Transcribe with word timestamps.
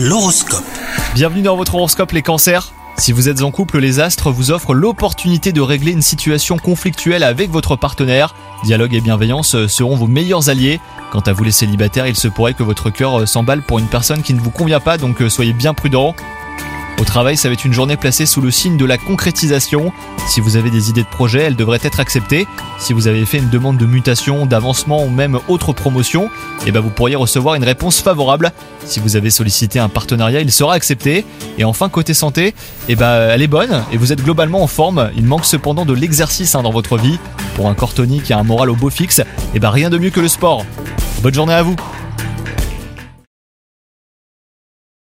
L'horoscope. 0.00 0.62
Bienvenue 1.16 1.42
dans 1.42 1.56
votre 1.56 1.74
horoscope 1.74 2.12
les 2.12 2.22
cancers. 2.22 2.72
Si 2.98 3.10
vous 3.10 3.28
êtes 3.28 3.42
en 3.42 3.50
couple, 3.50 3.80
les 3.80 3.98
astres 3.98 4.30
vous 4.30 4.52
offrent 4.52 4.72
l'opportunité 4.72 5.50
de 5.50 5.60
régler 5.60 5.90
une 5.90 6.02
situation 6.02 6.56
conflictuelle 6.56 7.24
avec 7.24 7.50
votre 7.50 7.74
partenaire. 7.74 8.36
Dialogue 8.62 8.94
et 8.94 9.00
bienveillance 9.00 9.66
seront 9.66 9.96
vos 9.96 10.06
meilleurs 10.06 10.50
alliés. 10.50 10.78
Quant 11.10 11.18
à 11.18 11.32
vous 11.32 11.42
les 11.42 11.50
célibataires, 11.50 12.06
il 12.06 12.14
se 12.14 12.28
pourrait 12.28 12.54
que 12.54 12.62
votre 12.62 12.90
cœur 12.90 13.26
s'emballe 13.26 13.62
pour 13.62 13.80
une 13.80 13.88
personne 13.88 14.22
qui 14.22 14.34
ne 14.34 14.40
vous 14.40 14.52
convient 14.52 14.78
pas, 14.78 14.98
donc 14.98 15.20
soyez 15.28 15.52
bien 15.52 15.74
prudents. 15.74 16.14
Au 17.00 17.04
travail, 17.04 17.36
ça 17.36 17.48
va 17.48 17.52
être 17.52 17.64
une 17.64 17.72
journée 17.72 17.96
placée 17.96 18.26
sous 18.26 18.40
le 18.40 18.50
signe 18.50 18.76
de 18.76 18.84
la 18.84 18.98
concrétisation. 18.98 19.92
Si 20.26 20.40
vous 20.40 20.56
avez 20.56 20.68
des 20.68 20.90
idées 20.90 21.04
de 21.04 21.08
projet, 21.08 21.42
elles 21.42 21.54
devraient 21.54 21.78
être 21.82 22.00
acceptées. 22.00 22.46
Si 22.78 22.92
vous 22.92 23.06
avez 23.06 23.24
fait 23.24 23.38
une 23.38 23.50
demande 23.50 23.76
de 23.76 23.86
mutation, 23.86 24.46
d'avancement 24.46 25.04
ou 25.04 25.08
même 25.08 25.38
autre 25.46 25.72
promotion, 25.72 26.28
eh 26.66 26.72
ben 26.72 26.80
vous 26.80 26.90
pourriez 26.90 27.14
recevoir 27.14 27.54
une 27.54 27.62
réponse 27.62 28.00
favorable. 28.00 28.50
Si 28.84 28.98
vous 28.98 29.14
avez 29.14 29.30
sollicité 29.30 29.78
un 29.78 29.88
partenariat, 29.88 30.40
il 30.40 30.50
sera 30.50 30.74
accepté. 30.74 31.24
Et 31.56 31.64
enfin, 31.64 31.88
côté 31.88 32.14
santé, 32.14 32.52
eh 32.88 32.96
ben, 32.96 33.30
elle 33.30 33.42
est 33.42 33.48
bonne 33.48 33.84
et 33.92 33.96
vous 33.96 34.12
êtes 34.12 34.22
globalement 34.22 34.62
en 34.62 34.66
forme. 34.66 35.10
Il 35.16 35.24
manque 35.24 35.44
cependant 35.44 35.84
de 35.84 35.94
l'exercice 35.94 36.56
hein, 36.56 36.62
dans 36.62 36.72
votre 36.72 36.98
vie. 36.98 37.18
Pour 37.54 37.68
un 37.68 37.74
corps 37.74 37.94
tonique 37.94 38.30
et 38.32 38.34
un 38.34 38.42
moral 38.42 38.70
au 38.70 38.76
beau 38.76 38.90
fixe, 38.90 39.22
eh 39.54 39.60
ben, 39.60 39.70
rien 39.70 39.88
de 39.88 39.98
mieux 39.98 40.10
que 40.10 40.20
le 40.20 40.28
sport. 40.28 40.66
Bonne 41.22 41.34
journée 41.34 41.54
à 41.54 41.62
vous 41.62 41.76